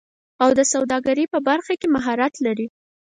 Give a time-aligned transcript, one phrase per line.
[0.43, 2.67] او د سوداګرۍ په برخه کې مهارت لري